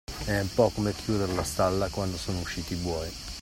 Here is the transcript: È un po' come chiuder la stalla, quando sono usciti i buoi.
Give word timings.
È 0.25 0.39
un 0.39 0.49
po' 0.55 0.69
come 0.71 0.95
chiuder 0.95 1.29
la 1.31 1.43
stalla, 1.43 1.87
quando 1.89 2.17
sono 2.17 2.39
usciti 2.39 2.73
i 2.73 2.77
buoi. 2.77 3.09